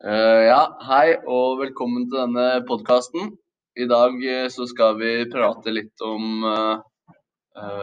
Uh, 0.00 0.46
ja, 0.48 0.60
hei 0.88 1.10
og 1.28 1.58
velkommen 1.60 2.06
til 2.08 2.22
denne 2.22 2.62
podkasten. 2.64 3.34
I 3.76 3.84
dag 3.84 4.14
uh, 4.16 4.46
så 4.48 4.64
skal 4.64 4.94
vi 4.96 5.10
prate 5.28 5.74
litt 5.76 6.00
om 6.00 6.46
uh, 6.48 6.80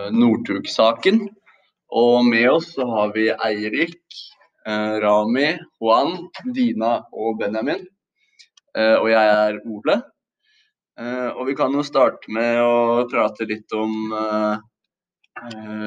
Northug-saken. 0.09 1.21
Og 1.93 2.25
med 2.25 2.47
oss 2.55 2.71
så 2.73 2.87
har 2.89 3.13
vi 3.13 3.27
Eirik, 3.29 4.01
Rami, 4.65 5.51
Juan, 5.77 6.17
Dina 6.57 6.95
og 7.13 7.37
Benjamin. 7.39 7.85
og 8.75 9.07
jeg 9.07 9.29
er 9.45 9.61
Ole. 9.63 9.95
og 11.37 11.45
vi 11.47 11.55
kan 11.55 11.71
jo 11.71 11.85
starte 11.87 12.33
med 12.33 12.59
å 12.59 13.05
prate 13.07 13.47
litt 13.47 13.71
om 13.71 13.93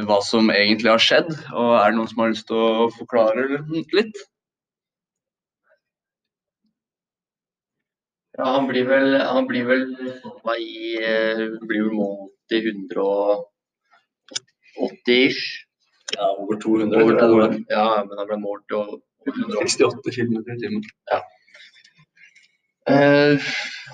hva 0.06 0.20
som 0.24 0.48
egentlig 0.54 0.94
har 0.94 1.02
skjedd. 1.02 1.34
Og 1.52 1.74
er 1.74 1.90
det 1.90 1.98
noen 1.98 2.08
som 2.14 2.22
har 2.22 2.32
lyst 2.32 2.48
til 2.48 2.56
å 2.56 2.88
forklare 2.96 3.64
litt? 3.98 4.24
Ja, 8.38 8.44
han 8.44 8.66
blir 8.68 8.84
vel, 8.86 9.20
han 9.20 9.46
blir 9.48 9.64
vel 9.66 9.96
i 10.58 10.96
eh, 11.02 11.48
blir 11.66 11.82
vel 11.88 11.94
målt 11.98 12.52
i 12.54 12.58
180 12.62 15.16
ish. 15.16 15.66
Ja, 16.16 16.36
over 16.38 16.60
200. 16.62 17.02
Over 17.02 17.18
200. 17.18 17.64
Ja, 17.70 18.04
men 18.06 18.18
han 18.18 18.28
ble 18.30 18.38
målt 18.42 18.64
til 18.70 19.00
168 19.26 20.14
km 20.14 20.32
i 20.40 20.42
timen. 20.62 20.82
Ja. 21.10 21.18
Uh, 22.90 23.38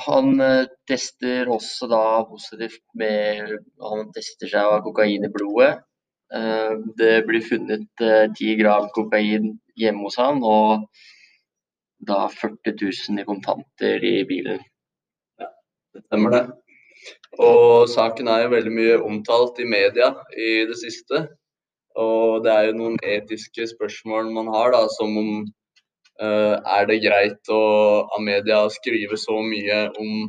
han 0.07 0.41
uh, 0.41 0.65
tester 0.89 1.49
også 1.53 1.89
da 1.91 2.25
positivt 2.31 2.81
med 2.97 3.59
Han 3.83 4.13
tester 4.15 4.49
seg 4.49 4.65
av 4.77 4.85
kokain 4.87 5.25
i 5.27 5.33
blodet. 5.33 5.73
Uh, 6.33 6.73
det 6.99 7.27
blir 7.29 7.43
funnet 7.45 7.89
10 8.01 8.57
gram 8.63 8.87
kokain 8.95 9.45
hjemme 9.77 10.03
hos 10.07 10.17
han, 10.23 10.37
og 10.45 10.87
da 11.99 12.27
40 12.29 12.77
000 12.83 13.21
i 13.21 13.25
kontanter 13.25 14.05
i 14.05 14.21
bilen. 14.29 14.61
Ja, 15.41 15.51
det 15.95 16.05
stemmer 16.07 16.35
det. 16.35 16.45
Og 17.43 17.89
saken 17.93 18.29
er 18.33 18.45
jo 18.45 18.55
veldig 18.55 18.73
mye 18.73 18.97
omtalt 19.05 19.61
i 19.61 19.69
media 19.69 20.13
i 20.37 20.65
det 20.69 20.79
siste. 20.81 21.27
Og 21.97 22.45
det 22.45 22.53
er 22.53 22.69
jo 22.69 22.79
noen 22.81 22.97
etiske 23.05 23.69
spørsmål 23.73 24.33
man 24.35 24.51
har, 24.53 24.73
da, 24.75 24.83
som 24.93 25.17
om 25.17 25.31
uh, 26.21 26.57
er 26.61 26.89
det 26.91 27.03
greit 27.05 27.53
å, 27.53 27.63
av 28.05 28.25
media 28.25 28.65
å 28.65 28.73
skrive 28.73 29.17
så 29.21 29.39
mye 29.45 29.79
om, 29.97 30.27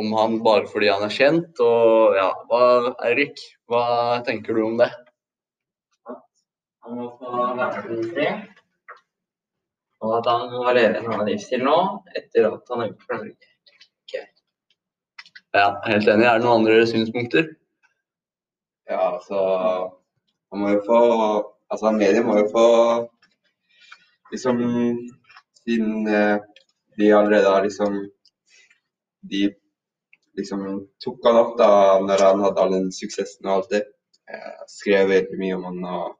om 0.00 0.16
han 0.16 0.40
bare 0.44 0.68
fordi 0.72 0.92
han 0.92 1.04
er 1.04 1.12
kjent? 1.12 1.60
Og 1.64 2.16
ja, 2.16 2.30
hva, 2.48 2.64
Eirik, 3.10 3.44
hva 3.68 3.84
tenker 4.28 4.56
du 4.56 4.64
om 4.70 4.80
det? 4.80 4.90
Han 6.84 7.00
må 7.00 7.12
få 7.20 7.46
være 7.56 8.00
i 8.24 8.53
at 10.18 10.28
han 10.30 10.46
må 10.52 10.64
leve 10.76 11.00
en 11.00 11.10
annen 11.10 11.28
livsstil 11.30 11.64
nå, 11.64 11.76
etter 12.18 12.48
at 12.50 12.72
han 12.72 12.82
har 12.82 12.88
gjort 12.90 13.06
for 13.08 13.20
Norge. 13.20 13.50
Okay. 14.04 14.24
Ja, 15.56 15.66
helt 15.88 16.08
enig. 16.08 16.26
Er 16.28 16.38
det 16.40 16.46
noen 16.46 16.62
andre 16.62 16.86
synspunkter? 16.90 17.52
Ja, 18.90 19.14
altså 19.16 19.38
Han 20.52 20.60
må 20.60 20.74
jo 20.74 20.80
få 20.84 21.00
Altså, 21.72 21.92
media 21.96 22.22
må 22.22 22.36
jo 22.38 22.48
få 22.52 22.66
Liksom 24.32 24.60
Siden 25.64 26.08
eh, 26.08 26.36
de 26.98 27.12
allerede 27.16 27.48
har 27.48 27.64
liksom 27.64 27.96
De 29.30 29.54
liksom 30.36 30.60
tok 31.04 31.26
han 31.26 31.38
opp 31.40 31.54
da 31.58 31.70
når 32.02 32.22
han 32.26 32.42
hadde 32.42 32.60
all 32.60 32.72
den 32.74 32.90
suksessen 32.92 33.46
og 33.46 33.52
alt 33.54 33.70
det. 33.70 33.80
Eh, 34.26 34.64
skrev 34.68 35.08
veldig 35.08 35.38
mye 35.38 35.56
om 35.56 35.66
han 35.68 35.78
og 35.86 36.16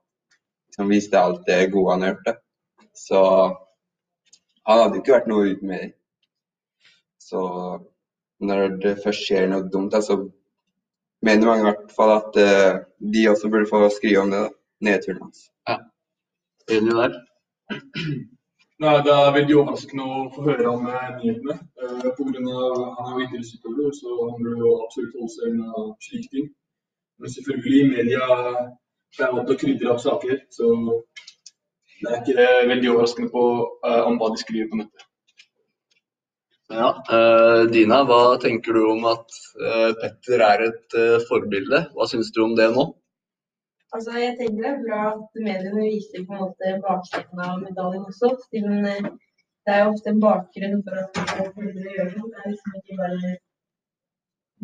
liksom 0.70 0.92
viste 0.92 1.20
alt 1.20 1.42
det 1.48 1.72
gode 1.72 1.96
han 1.96 2.06
hørte. 2.08 2.36
Så 2.94 3.20
han 4.68 4.80
hadde 4.80 4.98
jo 4.98 5.02
ikke 5.02 5.16
vært 5.16 5.30
noe 5.30 5.50
uten 5.52 5.70
mening. 5.70 5.92
Så 7.20 7.40
når 8.44 8.76
det 8.82 8.98
først 9.04 9.26
skjer 9.26 9.48
noe 9.50 9.68
dumt, 9.72 9.96
så 10.04 10.18
mener 11.24 11.48
mange 11.48 11.64
i 11.64 11.68
hvert 11.70 11.92
fall 11.96 12.12
at 12.18 12.38
uh, 12.40 12.82
de 13.14 13.26
også 13.30 13.50
burde 13.52 13.70
få 13.70 13.82
skrive 13.92 14.22
om 14.24 14.32
det. 14.34 14.44
da, 14.46 14.52
Nedturen 14.84 15.22
hans. 15.22 15.46
Ja. 15.68 15.78
Enig 16.76 16.96
der. 16.98 17.18
Nei, 18.82 18.94
Det 19.06 19.12
er 19.14 19.36
veldig 19.36 19.54
overraskende 19.60 20.04
å 20.04 20.24
få 20.34 20.42
høre 20.48 20.66
om 20.68 20.88
eh, 20.90 21.10
nyhetene. 21.20 21.54
Uh, 21.80 22.08
på 22.16 22.26
grunn 22.26 22.50
av, 22.50 22.80
han 22.98 23.12
er 23.12 23.14
jo 23.14 23.26
idrettsutøver, 23.28 23.92
så 24.00 24.16
han 24.18 24.40
burde 24.40 24.66
jo 24.66 24.72
absolutt 24.82 25.14
holde 25.20 25.34
seg 25.36 25.52
unna 25.52 25.84
slike 26.08 26.32
ting. 26.32 26.50
Men 27.22 27.32
selvfølgelig, 27.36 27.84
media 27.92 28.26
er 28.34 29.32
vant 29.36 29.46
til 29.46 29.54
å 29.54 29.60
krydre 29.62 29.92
opp 29.94 30.02
saker. 30.02 30.40
så 30.52 30.72
det 32.00 32.10
er 32.10 32.20
ikke 32.20 32.46
veldig 32.70 32.90
overraskende 32.92 33.30
på 33.34 33.44
uh, 33.86 34.02
om 34.08 34.18
hva 34.20 34.30
de 34.32 34.40
skriver 34.42 34.70
på 34.70 34.80
nettet. 34.80 35.06
Ja, 36.74 36.90
uh, 37.12 37.62
Dina, 37.70 38.00
hva 38.08 38.20
tenker 38.42 38.76
du 38.76 38.82
om 38.90 39.06
at 39.10 39.38
uh, 39.60 39.90
Petter 40.00 40.44
er 40.48 40.66
et 40.70 40.98
forbilde? 41.28 41.84
Hva 41.94 42.08
syns 42.10 42.32
du 42.34 42.42
om 42.46 42.56
det 42.58 42.70
nå? 42.74 42.88
Altså, 43.94 44.16
jeg 44.18 44.34
tenker 44.40 44.62
Det 44.62 44.70
er 44.72 44.80
bra 44.86 45.02
at 45.12 45.42
mediene 45.48 45.84
viser 45.86 46.24
på 46.26 46.34
en 46.34 46.46
måte 46.48 46.76
baksiden 46.82 47.44
av 47.46 47.60
medaljen 47.62 48.08
også. 48.10 48.34
siden 48.50 48.82
det 49.64 49.72
er 49.72 49.84
jo 49.84 49.92
ofte 49.94 50.10
en 50.10 50.20
bakgrunn 50.20 50.80
for 50.84 50.98
at 51.00 51.20
man 51.56 51.68
gjøre 51.86 52.10
noe. 52.16 52.30
Det 52.32 52.40
er 52.40 52.50
liksom 52.50 52.80
ikke 52.80 52.96
bare 53.02 53.36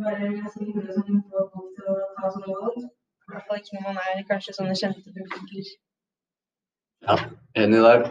bare 0.03 0.17
hyggelige 0.57 0.95
som 0.97 1.23
får 1.31 1.47
folk 1.53 1.71
til 1.77 1.93
å 1.93 1.95
ta 2.17 2.33
sånne 2.35 2.57
valg. 2.63 2.83
I 2.85 3.33
hvert 3.33 3.47
fall 3.47 3.61
ikke 3.61 3.77
når 3.77 3.87
man 3.87 4.03
er 4.03 4.27
kanskje 4.31 4.57
sånne 4.57 4.77
kjente 4.81 5.15
profiler. 5.17 5.71
Ja, 7.07 7.17
enig 7.57 7.81
der. 7.85 8.03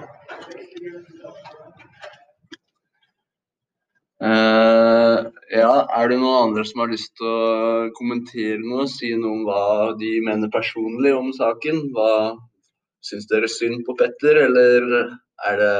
Uh, 4.19 5.29
ja, 5.53 5.73
er 5.95 6.09
det 6.11 6.17
noen 6.19 6.49
andre 6.49 6.65
som 6.67 6.81
har 6.83 6.89
lyst 6.91 7.13
til 7.19 7.29
å 7.29 7.89
kommentere 7.95 8.59
noe? 8.63 8.87
Si 8.91 9.13
noe 9.15 9.37
om 9.37 9.45
hva 9.47 9.63
de 9.99 10.17
mener 10.25 10.51
personlig 10.51 11.13
om 11.15 11.29
saken? 11.35 11.85
Hva 11.95 12.11
Syns 12.99 13.29
dere 13.31 13.47
synd 13.47 13.85
på 13.87 13.93
Petter, 13.95 14.41
eller 14.43 14.87
er 15.47 15.59
det 15.61 15.75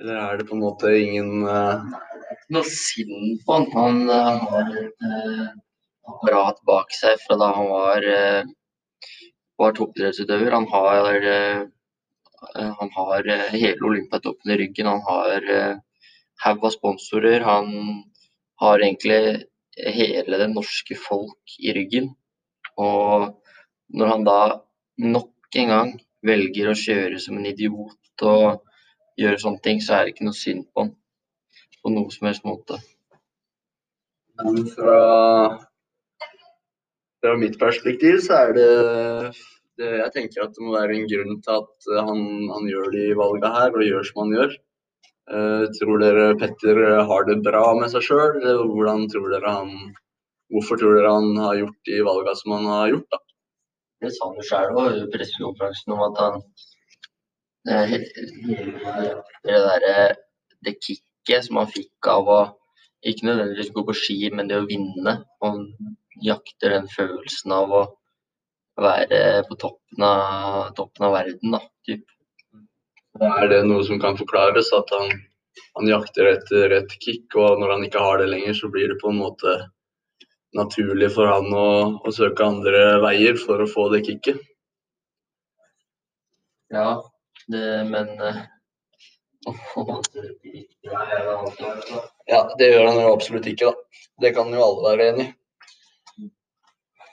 Eller 0.00 0.16
er 0.18 0.38
det 0.40 0.46
på 0.48 0.56
en 0.56 0.64
måte 0.64 0.90
ingen 0.98 1.44
uh... 1.46 1.84
Noe 2.50 2.66
synd 2.66 3.44
på 3.46 3.54
han. 3.54 3.68
Han 3.76 4.00
uh, 4.10 4.48
har 4.50 4.72
et 4.80 5.04
apparat 6.10 6.58
bak 6.66 6.90
seg 6.96 7.20
fra 7.22 7.36
da 7.38 7.52
han 7.54 7.68
var 7.70 8.08
var 9.60 9.76
toppidrettsutøver. 9.76 10.54
Han 10.56 10.66
har, 10.72 11.26
eh, 11.34 12.70
han 12.80 12.92
har 12.96 13.28
eh, 13.28 13.52
hele 13.54 13.88
Olympiatoppen 13.90 14.54
i 14.54 14.58
ryggen. 14.62 14.90
Han 14.90 15.02
har 15.06 15.50
eh, 15.56 15.76
haug 16.44 16.64
av 16.64 16.74
sponsorer. 16.76 17.44
Han 17.46 17.72
har 18.60 18.80
egentlig 18.80 19.44
hele 19.80 20.40
det 20.40 20.50
norske 20.52 20.96
folk 20.96 21.58
i 21.58 21.74
ryggen. 21.76 22.12
Og 22.80 23.30
når 23.96 24.14
han 24.14 24.24
da 24.24 24.40
nok 25.00 25.60
en 25.60 25.74
gang 25.74 25.92
velger 26.26 26.70
å 26.70 26.78
kjøre 26.78 27.20
som 27.20 27.38
en 27.38 27.48
idiot 27.48 28.24
og 28.28 28.64
gjøre 29.20 29.40
sånne 29.40 29.64
ting, 29.64 29.80
så 29.84 29.96
er 29.96 30.06
det 30.06 30.14
ikke 30.14 30.28
noe 30.28 30.36
synd 30.36 30.66
på 30.72 30.84
han 30.84 30.96
på 31.80 31.92
noe 31.94 32.12
som 32.12 32.28
helst 32.28 32.44
måte. 32.44 32.76
Men 34.40 34.64
fra 34.74 35.00
fra 37.20 37.36
mitt 37.40 37.58
perspektiv 37.60 38.20
så 38.24 38.40
er 38.46 38.52
det, 38.56 38.70
det, 39.80 39.90
Jeg 40.00 40.12
tenker 40.16 40.44
at 40.44 40.56
det 40.56 40.64
må 40.64 40.74
være 40.76 40.96
en 40.96 41.08
grunn 41.10 41.40
til 41.44 41.56
at 41.60 41.88
han, 42.08 42.20
han 42.54 42.68
gjør 42.68 42.92
de 42.94 43.06
valga 43.18 43.52
her, 43.56 43.72
og 43.74 43.86
gjør 43.86 44.06
som 44.08 44.22
han 44.24 44.36
gjør. 44.36 44.58
Uh, 45.30 45.64
tror 45.76 46.00
dere 46.02 46.30
Petter 46.40 46.80
har 47.06 47.26
det 47.28 47.42
bra 47.46 47.66
med 47.78 47.92
seg 47.92 48.02
sjøl? 48.02 48.40
Hvorfor 50.50 50.80
tror 50.80 50.96
dere 50.96 51.12
han 51.14 51.36
har 51.38 51.60
gjort 51.60 51.90
de 51.90 52.00
valga 52.08 52.34
som 52.40 52.56
han 52.56 52.66
har 52.72 52.94
gjort, 52.94 53.06
da? 53.14 53.20
Det 54.00 54.10
sa 54.16 54.30
han 54.30 54.40
jo 54.40 54.46
sjøl 54.48 54.96
i 54.96 55.08
pressekonferansen 55.12 55.94
om 55.94 56.02
at 56.08 56.20
han 56.24 56.38
eh, 57.68 57.92
Det 59.44 59.60
derre 59.68 59.94
det 60.64 60.74
kicket 60.80 61.46
som 61.46 61.60
han 61.60 61.70
fikk 61.70 62.08
av 62.08 62.28
å 62.28 62.40
ikke 63.06 63.28
nødvendigvis 63.28 63.72
gå 63.76 63.84
på 63.86 63.96
ski, 63.96 64.16
men 64.34 64.48
det 64.48 64.58
å 64.60 64.66
vinne. 64.68 65.14
Han 65.44 65.62
jakter 66.24 66.76
den 66.76 66.88
følelsen 66.90 67.52
av 67.54 67.74
å 67.74 67.82
være 68.80 69.42
på 69.48 69.56
toppen 69.60 70.04
av, 70.06 70.70
toppen 70.76 71.06
av 71.08 71.16
verden, 71.18 71.56
da. 71.56 71.60
Typ. 71.86 72.04
Er 73.20 73.48
det 73.50 73.64
noe 73.66 73.84
som 73.84 74.00
kan 74.00 74.16
forklares, 74.18 74.70
at 74.76 74.92
han, 74.94 75.10
han, 75.76 75.90
jakter 75.90 76.30
etter 76.36 76.76
et 76.78 76.94
kick, 77.02 77.26
og 77.34 77.60
når 77.60 77.74
han 77.74 77.84
ikke 77.88 78.04
har 78.04 78.22
det 78.22 78.30
lenger, 78.30 78.54
så 78.56 78.70
blir 78.72 78.88
det 78.92 79.00
på 79.02 79.10
en 79.10 79.20
måte 79.20 79.56
naturlig 80.56 81.10
for 81.14 81.30
han 81.30 81.50
å, 81.54 81.68
å 82.06 82.14
søke 82.14 82.46
andre 82.46 83.00
veier 83.04 83.36
for 83.40 83.62
å 83.62 83.68
få 83.70 83.88
det 83.94 84.04
kicket? 84.06 84.40
Ja, 86.70 87.02
det, 87.50 87.66
men 87.90 88.14
uh, 88.22 88.40
Ja, 92.30 92.40
det 92.58 92.66
gjør 92.70 92.86
han 92.86 93.00
jo 93.02 93.12
absolutt 93.12 93.46
ikke, 93.50 93.70
da. 93.70 93.74
Det 94.20 94.30
kan 94.36 94.52
jo 94.54 94.62
alle 94.64 94.82
være 94.86 95.08
enig 95.10 95.26
i. 95.26 95.30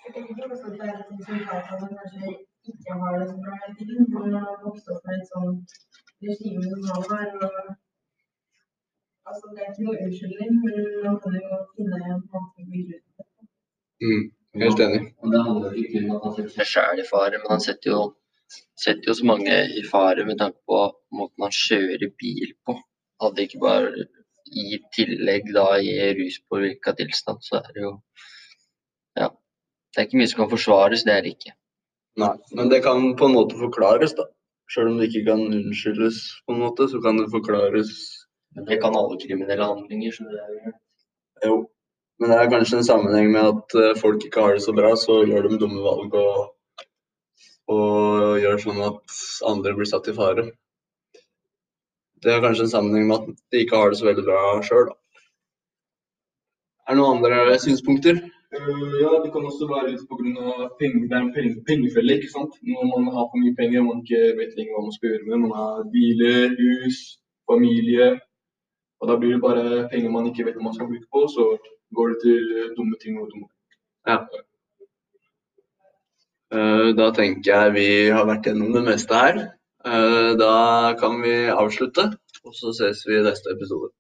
Jeg 0.07 0.13
tenker 0.15 0.43
også 0.53 0.67
at 0.69 0.75
det 0.79 0.85
er 0.89 0.99
ting 1.07 1.19
som 1.27 1.39
tar 1.47 1.63
seg 1.67 1.89
kanskje 1.99 2.29
ikke 2.71 2.93
har 2.99 3.15
det 3.19 3.25
så 3.31 3.37
bra 3.43 3.55
hele 3.61 3.73
tiden. 3.79 4.05
Man 4.13 4.35
har 4.35 4.53
vokst 4.65 4.91
opp 4.93 5.01
med 5.07 5.15
et 5.19 5.31
sånt 5.31 5.73
regime 6.27 6.61
som 6.69 6.85
han 6.91 7.03
har. 7.11 7.27
Altså, 9.27 9.45
det 9.55 9.59
er 9.63 9.73
ikke 9.73 9.87
noe 9.87 9.97
unnskyldning, 10.05 10.53
men 10.65 10.77
man 11.07 11.17
kan 11.23 11.35
jo 11.39 11.59
finne 11.73 11.99
en 11.99 12.23
måte 12.35 12.63
å 12.63 12.69
bygge 12.75 13.01
ut 13.01 13.19
det. 13.19 13.27
Mm, 14.05 14.23
helt 14.63 14.83
enig. 14.85 15.01
Og 15.19 15.35
det 15.35 15.43
handler 15.49 15.75
ikke 15.81 15.91
kun 15.97 16.07
om 16.07 16.15
at 16.15 16.29
han 16.29 16.37
setter 16.37 16.55
seg 16.55 16.71
sjæl 16.71 17.03
i 17.03 17.07
fare, 17.11 17.41
men 17.43 17.53
han 17.55 17.65
setter 17.67 17.93
jo, 17.93 18.01
setter 18.85 19.11
jo 19.11 19.17
så 19.19 19.29
mange 19.33 19.59
i 19.81 19.85
fare 19.91 20.27
med 20.29 20.39
tanke 20.43 20.63
på 20.71 20.81
måten 21.19 21.47
han 21.49 21.59
kjører 21.59 22.15
bil 22.23 22.55
på. 22.63 22.79
Hadde 23.25 23.47
ikke 23.49 23.63
bare 23.67 24.07
i 24.63 24.79
tillegg 24.95 25.51
da 25.59 25.69
i 25.83 25.99
ruspåvirka 26.21 26.95
tilstand, 27.01 27.43
så 27.43 27.59
er 27.59 27.71
det 27.75 27.87
jo. 27.89 27.97
Det 29.97 30.03
er 30.03 30.07
ikke 30.11 30.19
mye 30.19 30.29
som 30.29 30.43
kan 30.43 30.49
forsvares, 30.51 31.01
det 31.07 31.13
er 31.13 31.23
det 31.25 31.29
ikke. 31.33 31.51
Nei, 32.21 32.35
men 32.53 32.67
det 32.69 32.83
kan 32.85 33.15
på 33.17 33.25
en 33.25 33.33
måte 33.33 33.57
forklares, 33.57 34.11
da. 34.13 34.27
Selv 34.69 34.91
om 34.91 34.99
det 34.99 35.07
ikke 35.07 35.23
kan 35.31 35.41
unnskyldes, 35.41 36.19
på 36.45 36.53
en 36.53 36.61
måte, 36.61 36.85
så 36.91 37.01
kan 37.01 37.17
det 37.17 37.31
forklares. 37.33 37.89
Men 38.53 38.67
det 38.69 38.77
kan 38.83 38.93
alle 38.99 39.17
kriminelle 39.23 39.65
handlinger. 39.65 40.13
så 40.13 40.27
det 40.29 40.43
er 40.43 40.53
jo 40.53 40.75
Jo. 41.47 41.57
Men 42.19 42.29
det 42.29 42.37
er 42.37 42.53
kanskje 42.53 42.77
en 42.77 42.85
sammenheng 42.85 43.31
med 43.31 43.49
at 43.49 43.75
eh, 43.81 43.97
folk 43.97 44.23
ikke 44.25 44.41
har 44.45 44.53
det 44.53 44.61
så 44.67 44.73
bra, 44.73 44.93
så 44.97 45.17
gjør 45.25 45.49
de 45.49 45.59
dumme 45.61 45.81
valg 45.81 46.13
og, 46.13 46.47
og 47.73 48.39
gjør 48.41 48.61
sånn 48.61 48.85
at 48.85 49.19
andre 49.49 49.73
blir 49.77 49.89
satt 49.89 50.09
i 50.09 50.15
fare. 50.17 50.47
Det 52.21 52.33
er 52.33 52.41
kanskje 52.45 52.69
en 52.69 52.73
sammenheng 52.73 53.09
med 53.09 53.17
at 53.17 53.43
de 53.53 53.65
ikke 53.65 53.81
har 53.81 53.89
det 53.89 53.99
så 53.99 54.09
veldig 54.09 54.29
bra 54.29 54.41
sjøl, 54.65 54.89
da. 54.89 54.97
Er 56.87 56.95
det 56.95 57.01
noen 57.01 57.17
andre 57.17 57.59
synspunkter? 57.61 58.21
Eh, 58.55 58.91
ja, 59.03 59.11
det 59.23 59.31
kan 59.33 59.45
også 59.49 59.65
være 59.67 59.91
litt 59.91 60.03
pga. 60.09 60.67
penger. 60.79 61.07
Det 61.09 61.15
er 61.17 61.23
en 61.25 61.33
penge, 61.37 61.55
pengefelle, 61.69 62.15
ikke 62.17 62.31
sant. 62.31 62.53
Når 62.63 62.85
man 62.93 63.13
har 63.15 63.25
for 63.31 63.39
mye 63.43 63.55
penger 63.59 63.83
man 63.83 63.99
ikke 64.03 64.21
vet 64.39 64.55
lenger 64.57 64.73
hva 64.75 64.83
man 64.85 64.95
skal 64.95 65.09
gjøre 65.11 65.27
med. 65.29 65.41
Man 65.45 65.55
har 65.59 65.83
biler, 65.95 66.55
hus, 66.61 66.97
familie. 67.51 68.07
Og 69.01 69.09
da 69.09 69.17
blir 69.19 69.35
det 69.35 69.41
bare 69.47 69.65
penger 69.91 70.13
man 70.15 70.29
ikke 70.29 70.45
vet 70.47 70.55
hva 70.57 70.67
man 70.69 70.77
skal 70.77 70.89
bruke 70.91 71.09
på, 71.13 71.25
så 71.35 71.43
går 71.95 72.13
det 72.13 72.19
til 72.23 72.43
eh, 72.57 72.71
dumme 72.77 72.95
ting 73.03 73.19
og 73.21 73.29
dumme. 73.33 73.49
Ja. 74.07 74.19
Da 76.97 77.09
tenker 77.11 77.51
jeg 77.51 77.73
vi 77.75 77.87
har 78.15 78.23
vært 78.25 78.45
gjennom 78.47 78.71
det 78.71 78.83
meste 78.87 79.13
her. 79.19 79.39
Eh, 79.85 80.31
Da 80.39 80.95
kan 80.99 81.19
vi 81.21 81.35
avslutte, 81.51 82.05
og 82.45 82.53
så 82.55 82.71
ses 82.79 83.03
vi 83.07 83.19
i 83.19 83.23
neste 83.27 83.51
episode. 83.51 83.91